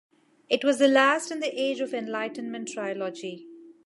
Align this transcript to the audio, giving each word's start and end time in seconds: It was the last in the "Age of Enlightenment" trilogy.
It 0.49 0.63
was 0.63 0.79
the 0.79 0.87
last 0.87 1.29
in 1.29 1.41
the 1.41 1.53
"Age 1.61 1.79
of 1.79 1.93
Enlightenment" 1.93 2.69
trilogy. 2.69 3.45